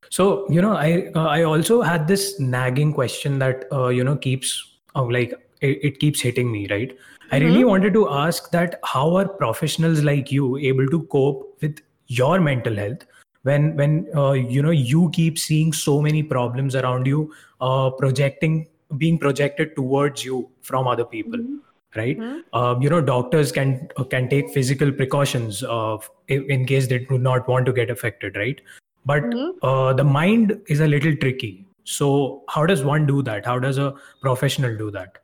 so 0.09 0.25
you 0.55 0.61
know 0.65 0.73
i 0.75 0.89
uh, 1.15 1.27
i 1.35 1.43
also 1.43 1.81
had 1.81 2.07
this 2.07 2.27
nagging 2.39 2.93
question 2.99 3.39
that 3.39 3.65
uh, 3.71 3.87
you 3.87 4.03
know 4.03 4.15
keeps 4.25 4.51
uh, 4.95 5.03
like 5.03 5.33
it, 5.61 5.79
it, 5.89 5.99
keeps 5.99 6.21
hitting 6.27 6.51
me 6.51 6.67
right 6.73 6.97
i 7.31 7.37
really 7.37 7.59
mm-hmm. 7.59 7.69
wanted 7.69 7.93
to 7.93 8.03
ask 8.09 8.51
that 8.51 8.79
how 8.83 9.15
are 9.21 9.27
professionals 9.27 10.03
like 10.11 10.31
you 10.31 10.57
able 10.57 10.93
to 10.95 11.01
cope 11.15 11.57
with 11.61 11.81
your 12.07 12.39
mental 12.39 12.75
health 12.83 13.05
when 13.43 13.75
when 13.81 14.07
uh, 14.15 14.31
you 14.31 14.61
know 14.61 14.77
you 14.91 15.09
keep 15.13 15.39
seeing 15.47 15.73
so 15.73 16.01
many 16.01 16.23
problems 16.23 16.75
around 16.75 17.11
you 17.13 17.33
uh, 17.61 17.89
projecting 17.89 18.67
being 18.97 19.17
projected 19.17 19.75
towards 19.75 20.23
you 20.23 20.47
from 20.61 20.87
other 20.87 21.05
people 21.05 21.39
mm-hmm. 21.39 21.57
Right 21.95 22.17
mm-hmm. 22.17 22.39
Um, 22.57 22.81
you 22.81 22.89
know 22.89 23.01
doctors 23.01 23.51
can 23.51 23.87
can 24.09 24.29
take 24.29 24.49
physical 24.51 24.91
precautions 24.91 25.63
of 25.63 26.09
in 26.27 26.65
case 26.65 26.87
they 26.87 26.99
do 26.99 27.17
not 27.17 27.47
want 27.47 27.65
to 27.65 27.73
get 27.73 27.89
affected 27.89 28.37
right 28.37 28.61
but 29.05 29.23
mm-hmm. 29.23 29.65
uh, 29.65 29.93
the 29.93 30.03
mind 30.03 30.59
is 30.67 30.79
a 30.79 30.87
little 30.87 31.15
tricky 31.15 31.65
so 31.83 32.43
how 32.49 32.65
does 32.65 32.83
one 32.83 33.05
do 33.05 33.21
that 33.21 33.45
how 33.45 33.59
does 33.59 33.77
a 33.77 33.93
professional 34.21 34.77
do 34.77 34.89
that 34.91 35.19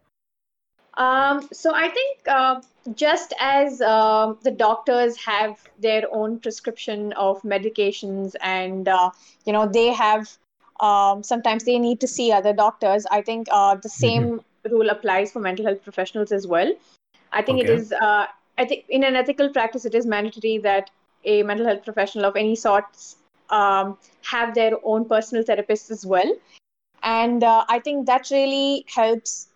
um, 0.99 1.47
so 1.53 1.73
I 1.73 1.87
think 1.87 2.27
uh, 2.27 2.61
just 2.93 3.33
as 3.39 3.81
uh, 3.81 4.33
the 4.43 4.51
doctors 4.51 5.15
have 5.17 5.57
their 5.79 6.03
own 6.11 6.39
prescription 6.39 7.13
of 7.13 7.41
medications, 7.43 8.35
and 8.41 8.87
uh, 8.89 9.09
you 9.45 9.53
know 9.53 9.65
they 9.65 9.93
have 9.93 10.37
um, 10.81 11.23
sometimes 11.23 11.63
they 11.63 11.79
need 11.79 12.01
to 12.01 12.07
see 12.07 12.33
other 12.33 12.51
doctors. 12.51 13.05
I 13.09 13.21
think 13.21 13.47
uh, 13.49 13.75
the 13.75 13.87
same 13.87 14.23
mm-hmm. 14.23 14.48
Rule 14.69 14.89
applies 14.89 15.31
for 15.31 15.39
mental 15.39 15.65
health 15.65 15.83
professionals 15.83 16.31
as 16.31 16.47
well. 16.47 16.73
I 17.31 17.41
think 17.41 17.59
okay. 17.61 17.71
it 17.71 17.79
is. 17.79 17.91
Uh, 17.91 18.25
I 18.57 18.65
think 18.65 18.85
in 18.89 19.03
an 19.03 19.15
ethical 19.15 19.49
practice, 19.49 19.85
it 19.85 19.95
is 19.95 20.05
mandatory 20.05 20.57
that 20.59 20.89
a 21.25 21.43
mental 21.43 21.65
health 21.65 21.83
professional 21.83 22.25
of 22.25 22.35
any 22.35 22.55
sorts 22.55 23.17
um, 23.49 23.97
have 24.23 24.55
their 24.55 24.73
own 24.83 25.05
personal 25.05 25.43
therapist 25.43 25.91
as 25.91 26.05
well. 26.05 26.33
And 27.03 27.43
uh, 27.43 27.65
I 27.69 27.79
think 27.79 28.05
that 28.07 28.29
really 28.31 28.85
helps 28.87 29.47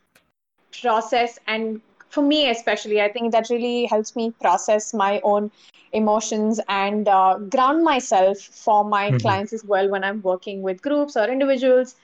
process 0.82 1.38
and 1.48 1.82
for 2.10 2.22
me 2.22 2.50
especially 2.50 3.02
i 3.02 3.12
think 3.12 3.32
that 3.32 3.50
really 3.50 3.86
helps 3.86 4.16
me 4.16 4.32
process 4.42 4.94
my 4.94 5.20
own 5.24 5.52
emotions 5.94 6.60
and 6.68 7.08
uh, 7.08 7.38
ground 7.56 7.84
myself 7.84 8.40
for 8.40 8.84
my 8.84 9.10
mm-hmm. 9.10 9.18
clients 9.18 9.54
as 9.54 9.64
well 9.64 9.90
when 9.90 10.04
i'm 10.04 10.22
working 10.22 10.62
with 10.62 10.82
groups 10.82 11.16
or 11.16 11.26
individuals 11.26 11.96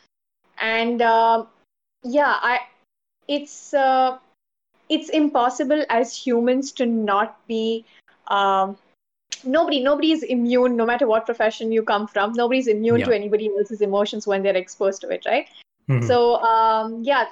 and 0.59 1.01
uh, 1.01 1.43
yeah 2.03 2.37
i 2.41 2.59
it's 3.29 3.73
uh, 3.73 4.17
it's 4.89 5.09
impossible 5.09 5.85
as 5.89 6.15
humans 6.17 6.71
to 6.73 6.85
not 6.85 7.37
be 7.47 7.85
um, 8.27 8.77
nobody 9.43 9.79
nobody 9.81 10.11
is 10.11 10.23
immune 10.23 10.75
no 10.75 10.85
matter 10.85 11.07
what 11.07 11.25
profession 11.25 11.71
you 11.71 11.83
come 11.83 12.07
from 12.07 12.33
nobody's 12.33 12.67
immune 12.67 12.99
yeah. 12.99 13.05
to 13.05 13.15
anybody 13.15 13.49
else's 13.57 13.81
emotions 13.81 14.27
when 14.27 14.43
they're 14.43 14.57
exposed 14.57 15.01
to 15.01 15.09
it 15.09 15.25
right 15.25 15.47
mm-hmm. 15.89 16.05
so 16.05 16.35
um, 16.41 17.01
yeah 17.03 17.25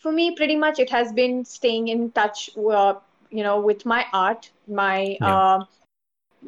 for 0.00 0.12
me 0.12 0.34
pretty 0.36 0.56
much 0.56 0.78
it 0.78 0.90
has 0.90 1.12
been 1.12 1.44
staying 1.44 1.88
in 1.88 2.10
touch 2.12 2.50
uh, 2.56 2.94
you 3.30 3.42
know 3.42 3.60
with 3.60 3.84
my 3.86 4.04
art 4.12 4.50
my 4.68 5.16
yeah. 5.20 5.36
uh, 5.36 5.64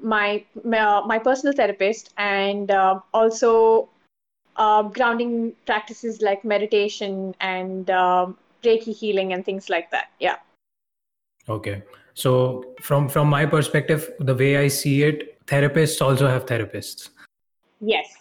my 0.03 0.45
my, 0.65 1.03
my 1.07 1.19
personal 1.19 1.55
therapist 1.55 2.13
and 2.17 2.71
uh, 2.71 3.01
also 3.13 3.89
uh, 4.57 4.83
grounding 4.83 5.55
practices 5.67 6.21
like 6.21 6.45
meditation 6.45 7.35
and 7.41 7.91
um, 7.91 8.37
reiki 8.65 8.95
healing 8.95 9.33
and 9.33 9.45
things 9.45 9.69
like 9.69 9.91
that 9.91 10.11
yeah 10.21 10.37
okay 11.49 11.83
so 12.15 12.65
from 12.81 13.09
from 13.09 13.29
my 13.29 13.45
perspective 13.47 14.11
the 14.21 14.35
way 14.35 14.57
i 14.57 14.69
see 14.69 15.03
it 15.03 15.39
therapists 15.47 16.01
also 16.01 16.29
have 16.29 16.47
therapists 16.47 17.11
yes 17.81 18.19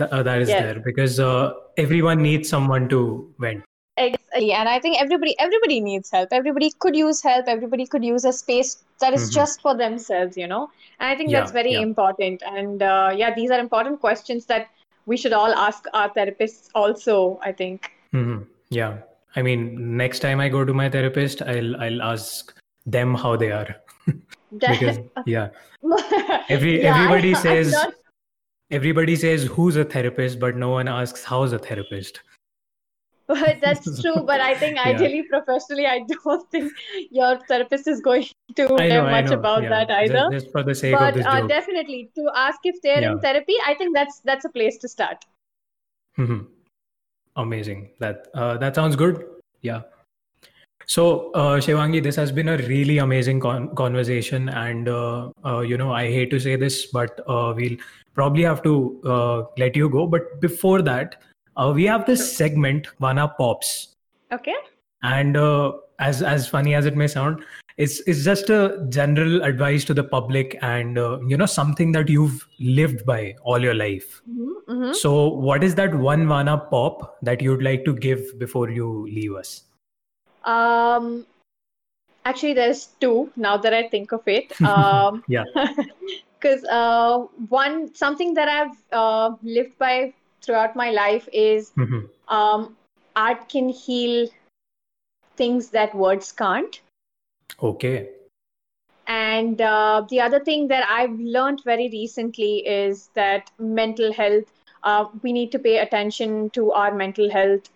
uh, 0.00 0.22
that 0.22 0.40
is 0.40 0.48
yes. 0.48 0.62
there 0.62 0.80
because 0.80 1.20
uh, 1.20 1.52
everyone 1.76 2.22
needs 2.22 2.48
someone 2.48 2.88
to 2.88 3.00
vent 3.38 3.62
Exactly. 3.96 4.52
And 4.52 4.68
I 4.68 4.80
think 4.80 5.00
everybody 5.00 5.38
everybody 5.38 5.80
needs 5.80 6.10
help. 6.10 6.30
Everybody 6.32 6.72
could 6.78 6.96
use 6.96 7.22
help. 7.22 7.46
Everybody 7.46 7.86
could 7.86 8.04
use 8.04 8.24
a 8.24 8.32
space 8.32 8.82
that 9.00 9.14
is 9.14 9.24
mm-hmm. 9.24 9.34
just 9.34 9.62
for 9.62 9.76
themselves, 9.76 10.36
you 10.36 10.48
know. 10.48 10.70
And 10.98 11.08
I 11.08 11.16
think 11.16 11.30
yeah, 11.30 11.40
that's 11.40 11.52
very 11.52 11.72
yeah. 11.72 11.80
important. 11.80 12.42
And 12.44 12.82
uh, 12.82 13.12
yeah, 13.14 13.34
these 13.34 13.50
are 13.50 13.58
important 13.60 14.00
questions 14.00 14.46
that 14.46 14.68
we 15.06 15.16
should 15.16 15.32
all 15.32 15.52
ask 15.52 15.84
our 15.92 16.10
therapists 16.10 16.70
also, 16.74 17.38
I 17.42 17.52
think. 17.52 17.92
Mm-hmm. 18.12 18.42
Yeah. 18.70 18.98
I 19.36 19.42
mean, 19.42 19.96
next 19.96 20.20
time 20.20 20.40
I 20.40 20.48
go 20.48 20.64
to 20.64 20.74
my 20.74 20.88
therapist, 20.88 21.42
I'll 21.42 21.76
I'll 21.76 22.02
ask 22.02 22.54
them 22.86 23.14
how 23.14 23.36
they 23.36 23.50
are. 23.50 23.76
because 24.58 24.98
yeah. 25.26 25.48
Every 26.48 26.82
yeah, 26.82 26.94
everybody 26.94 27.34
I, 27.34 27.38
says 27.38 27.72
not... 27.72 27.94
everybody 28.70 29.16
says 29.16 29.44
who's 29.44 29.76
a 29.76 29.84
therapist, 29.84 30.38
but 30.38 30.56
no 30.56 30.70
one 30.70 30.88
asks 30.88 31.24
how's 31.24 31.52
a 31.52 31.58
therapist 31.58 32.20
but 33.26 33.58
that's 33.62 34.00
true. 34.00 34.22
But 34.24 34.40
I 34.40 34.54
think 34.54 34.76
Yeah. 34.76 34.88
ideally, 34.92 35.22
professionally, 35.22 35.86
I 35.86 36.00
don't 36.08 36.50
think 36.50 36.72
your 37.10 37.38
therapist 37.48 37.88
is 37.88 38.00
going 38.00 38.26
to 38.56 38.74
I 38.74 38.88
care 38.88 39.02
much 39.02 39.30
about 39.30 39.62
Yeah. 39.62 39.68
that 39.70 39.90
either. 39.90 40.28
just 40.30 40.50
for 40.52 40.62
the 40.62 40.74
sake 40.74 40.94
of 40.94 41.00
But 41.00 41.14
this 41.14 41.26
uh, 41.26 41.40
joke. 41.40 41.48
definitely, 41.48 42.10
to 42.16 42.30
ask 42.34 42.58
if 42.64 42.80
they're 42.82 43.02
in 43.10 43.20
therapy, 43.20 43.56
I 43.66 43.74
think 43.74 43.94
that's 43.94 44.20
that's 44.20 44.44
a 44.44 44.50
place 44.50 44.78
to 44.78 44.88
start. 44.88 45.24
Mhm. 46.18 46.46
Amazing. 47.36 47.90
That 48.00 48.28
uh, 48.34 48.56
that 48.58 48.74
sounds 48.74 48.96
good. 48.96 49.24
Yeah. 49.62 49.82
So, 50.86 51.32
uh, 51.32 51.56
Shivangi, 51.60 52.02
this 52.02 52.14
has 52.16 52.30
been 52.30 52.48
a 52.48 52.58
really 52.58 52.98
amazing 52.98 53.40
con- 53.40 53.74
conversation, 53.74 54.50
and 54.50 54.86
uh, 54.88 55.30
uh, 55.44 55.60
you 55.60 55.78
know, 55.78 55.92
I 55.92 56.08
hate 56.08 56.30
to 56.30 56.38
say 56.38 56.56
this, 56.56 56.86
but 56.86 57.20
uh, 57.26 57.54
we'll 57.56 57.76
probably 58.14 58.42
have 58.42 58.62
to 58.64 59.00
uh, 59.04 59.42
let 59.56 59.74
you 59.74 59.88
go. 59.88 60.06
But 60.06 60.40
before 60.42 60.82
that, 60.82 61.22
uh, 61.56 61.72
we 61.74 61.84
have 61.84 62.04
this 62.04 62.36
segment, 62.36 62.88
Vana 63.00 63.28
Pops, 63.38 63.94
Okay. 64.30 64.54
and 65.02 65.36
uh, 65.38 65.72
as 65.98 66.22
as 66.22 66.46
funny 66.46 66.74
as 66.74 66.84
it 66.84 66.96
may 66.96 67.06
sound, 67.06 67.42
it's 67.76 68.00
it's 68.06 68.24
just 68.24 68.50
a 68.50 68.86
general 68.88 69.42
advice 69.42 69.84
to 69.86 69.94
the 69.94 70.04
public, 70.04 70.56
and 70.62 70.98
uh, 70.98 71.18
you 71.26 71.36
know, 71.36 71.46
something 71.46 71.92
that 71.92 72.08
you've 72.08 72.46
lived 72.60 73.04
by 73.04 73.34
all 73.42 73.60
your 73.60 73.74
life. 73.74 74.22
Mm-hmm. 74.30 74.92
So, 74.92 75.28
what 75.28 75.64
is 75.64 75.74
that 75.74 75.94
one 75.94 76.28
Vana 76.28 76.58
pop 76.70 77.16
that 77.22 77.42
you'd 77.42 77.62
like 77.62 77.84
to 77.84 77.94
give 77.94 78.38
before 78.38 78.70
you 78.70 79.06
leave 79.06 79.34
us? 79.34 79.64
Um, 80.44 81.26
actually, 82.24 82.54
there's 82.54 82.86
two 83.00 83.32
now 83.36 83.56
that 83.56 83.74
I 83.74 83.88
think 83.88 84.12
of 84.12 84.22
it. 84.26 84.52
Um, 84.60 85.24
Yeah. 85.28 85.44
because 86.44 86.64
uh, 86.64 87.20
one 87.48 87.94
something 87.94 88.34
that 88.34 88.48
I've 88.48 88.76
uh, 88.92 89.36
lived 89.42 89.78
by 89.78 90.12
throughout 90.42 90.76
my 90.76 90.90
life 90.90 91.26
is 91.32 91.72
Mhm. 91.76 92.08
um, 92.28 92.76
art 93.16 93.48
can 93.48 93.70
heal 93.70 94.28
things 95.36 95.70
that 95.70 95.94
words 95.94 96.30
can't. 96.32 96.80
Okay. 97.62 98.10
And 99.06 99.60
uh, 99.60 100.06
the 100.08 100.20
other 100.20 100.40
thing 100.40 100.68
that 100.68 100.88
I've 100.88 101.18
learned 101.18 101.62
very 101.64 101.88
recently 101.90 102.66
is 102.66 103.10
that 103.14 103.50
mental 103.58 104.12
health, 104.12 104.44
uh, 104.82 105.06
we 105.22 105.32
need 105.32 105.52
to 105.52 105.58
pay 105.58 105.78
attention 105.78 106.50
to 106.50 106.72
our 106.72 106.94
mental 106.94 107.30
health. 107.30 107.68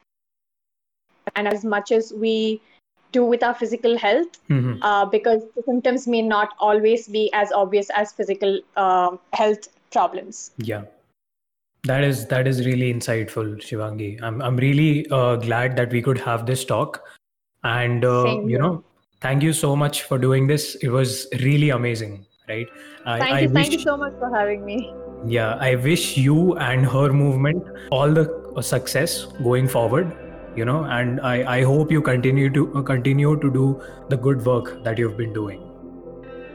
And 1.37 1.47
as 1.47 1.65
much 1.65 1.93
as 1.93 2.13
we 2.13 2.61
do 3.13 3.25
with 3.25 3.43
our 3.43 3.55
physical 3.55 3.97
health, 3.97 4.39
Mhm. 4.49 4.79
uh, 4.83 5.05
because 5.05 5.43
the 5.55 5.63
symptoms 5.63 6.07
may 6.07 6.23
not 6.23 6.55
always 6.59 7.09
be 7.09 7.31
as 7.33 7.53
obvious 7.53 7.91
as 7.91 8.13
physical 8.13 8.61
uh, 8.77 9.17
health 9.33 9.69
problems. 9.91 10.53
Yeah. 10.59 10.85
That 11.85 12.05
is 12.05 12.27
that 12.27 12.47
is 12.49 12.67
really 12.67 12.93
insightful, 12.93 13.57
Shivangi. 13.67 14.21
I'm 14.21 14.43
I'm 14.43 14.57
really 14.57 15.07
uh, 15.11 15.37
glad 15.37 15.77
that 15.77 15.91
we 15.91 16.03
could 16.03 16.19
have 16.19 16.45
this 16.45 16.65
talk, 16.65 17.03
and 17.65 18.05
uh, 18.05 18.41
you 18.45 18.59
know, 18.59 18.83
thank 19.21 19.43
you 19.43 19.53
so 19.53 19.75
much 19.77 20.03
for 20.05 20.19
doing 20.19 20.47
this. 20.47 20.75
It 20.77 20.89
was 20.89 21.27
really 21.43 21.71
amazing, 21.71 22.27
right? 22.49 22.67
I, 23.07 23.19
Thank 23.19 23.33
I 23.35 23.41
you. 23.41 23.49
Thank 23.49 23.69
wish, 23.69 23.75
you 23.75 23.79
so 23.81 23.97
much 23.97 24.13
for 24.19 24.35
having 24.35 24.65
me. 24.65 24.93
yeah, 25.27 25.55
I 25.61 25.75
wish 25.77 26.17
you 26.17 26.57
and 26.57 26.87
her 26.87 27.13
movement 27.13 27.65
all 27.91 28.11
the 28.13 28.63
success 28.63 29.25
going 29.43 29.69
forward. 29.69 30.17
You 30.57 30.65
know, 30.65 30.85
and 30.97 31.21
I 31.21 31.35
I 31.57 31.63
hope 31.63 31.93
you 31.97 32.03
continue 32.03 32.51
to 32.59 32.63
uh, 32.75 32.83
continue 32.83 33.35
to 33.47 33.51
do 33.57 33.65
the 34.09 34.17
good 34.29 34.45
work 34.51 34.71
that 34.85 34.99
you've 34.99 35.17
been 35.17 35.33
doing. 35.33 35.61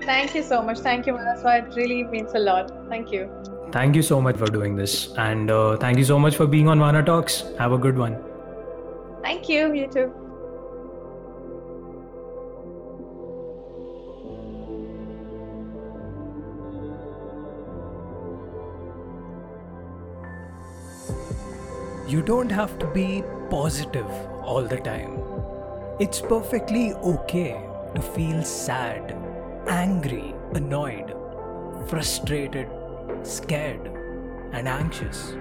Thank 0.07 0.35
you 0.35 0.43
so 0.43 0.61
much. 0.69 0.79
Thank 0.87 1.07
you, 1.07 1.13
Manasva. 1.19 1.53
It 1.61 1.75
really 1.81 2.03
means 2.15 2.33
a 2.35 2.39
lot. 2.39 2.73
Thank 2.89 3.13
you. 3.17 3.29
Thank 3.77 3.95
you 3.95 4.01
so 4.07 4.19
much 4.25 4.35
for 4.41 4.49
doing 4.57 4.75
this. 4.75 4.97
And 5.27 5.49
uh, 5.49 5.77
thank 5.77 5.97
you 5.97 6.03
so 6.09 6.19
much 6.19 6.35
for 6.35 6.45
being 6.55 6.67
on 6.67 6.79
Vana 6.85 7.03
Talks. 7.11 7.37
Have 7.59 7.71
a 7.71 7.77
good 7.87 7.97
one. 7.97 8.17
Thank 9.21 9.47
you. 9.47 9.73
You 9.73 9.87
too. 9.87 10.07
You 22.13 22.21
don't 22.21 22.51
have 22.51 22.77
to 22.77 22.85
be 22.85 23.23
positive 23.49 24.07
all 24.43 24.61
the 24.61 24.77
time. 24.77 25.19
It's 25.99 26.21
perfectly 26.21 26.93
okay 26.93 27.59
to 27.95 28.01
feel 28.03 28.43
sad, 28.43 29.17
angry, 29.67 30.35
annoyed, 30.53 31.15
frustrated, 31.87 32.69
scared, 33.23 33.87
and 34.51 34.67
anxious. 34.67 35.35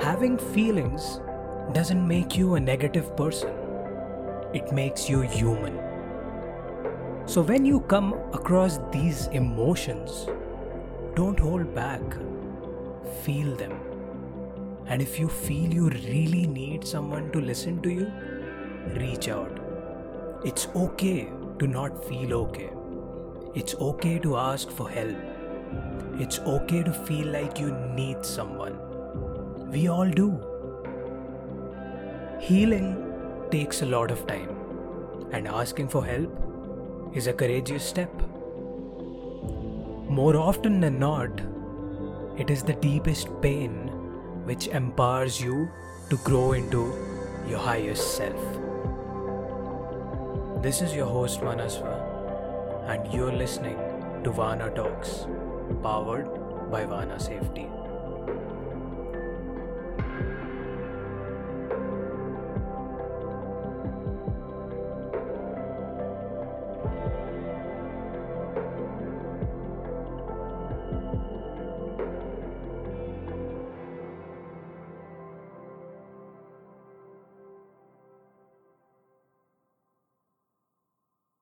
Having 0.00 0.38
feelings 0.38 1.20
doesn't 1.74 2.08
make 2.08 2.38
you 2.38 2.54
a 2.54 2.60
negative 2.60 3.14
person, 3.14 3.52
it 4.54 4.72
makes 4.72 5.10
you 5.10 5.20
human. 5.20 5.78
So 7.26 7.42
when 7.42 7.66
you 7.66 7.80
come 7.80 8.14
across 8.32 8.78
these 8.90 9.26
emotions, 9.26 10.26
don't 11.14 11.38
hold 11.38 11.74
back, 11.74 12.00
feel 13.24 13.54
them. 13.56 13.89
And 14.90 15.00
if 15.00 15.18
you 15.20 15.28
feel 15.28 15.72
you 15.72 15.88
really 15.88 16.46
need 16.46 16.84
someone 16.84 17.30
to 17.30 17.40
listen 17.40 17.80
to 17.82 17.90
you, 17.90 18.12
reach 19.00 19.28
out. 19.28 19.58
It's 20.44 20.66
okay 20.74 21.28
to 21.60 21.66
not 21.66 22.04
feel 22.04 22.34
okay. 22.34 22.70
It's 23.54 23.74
okay 23.76 24.18
to 24.18 24.36
ask 24.36 24.68
for 24.68 24.90
help. 24.90 25.16
It's 26.18 26.40
okay 26.40 26.82
to 26.82 26.92
feel 26.92 27.28
like 27.28 27.58
you 27.58 27.70
need 27.94 28.24
someone. 28.24 29.70
We 29.70 29.88
all 29.88 30.10
do. 30.10 30.28
Healing 32.40 33.48
takes 33.52 33.82
a 33.82 33.86
lot 33.86 34.10
of 34.10 34.26
time, 34.26 34.48
and 35.30 35.46
asking 35.46 35.88
for 35.88 36.04
help 36.04 37.12
is 37.14 37.28
a 37.28 37.32
courageous 37.32 37.84
step. 37.84 38.12
More 40.18 40.36
often 40.36 40.80
than 40.80 40.98
not, 40.98 41.40
it 42.36 42.50
is 42.50 42.64
the 42.64 42.72
deepest 42.72 43.28
pain 43.40 43.89
which 44.44 44.68
empowers 44.68 45.40
you 45.40 45.70
to 46.08 46.16
grow 46.18 46.52
into 46.52 46.94
your 47.48 47.58
highest 47.58 48.16
self. 48.16 48.40
This 50.62 50.82
is 50.82 50.94
your 50.94 51.06
host 51.06 51.40
Manasva, 51.40 51.94
and 52.88 53.12
you're 53.14 53.32
listening 53.32 53.78
to 54.24 54.30
Vana 54.30 54.70
Talks, 54.70 55.26
powered 55.82 56.28
by 56.70 56.84
Vana 56.84 57.18
Safety. 57.18 57.66